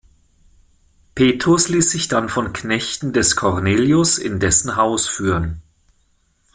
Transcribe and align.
Petrus 1.13 1.67
ließ 1.69 1.91
sich 1.91 2.07
dann 2.07 2.27
von 2.27 2.53
Knechten 2.53 3.13
des 3.13 3.35
Kornelius 3.35 4.17
in 4.17 4.39
dessen 4.39 4.75
Haus 4.75 5.07
führen. 5.07 5.61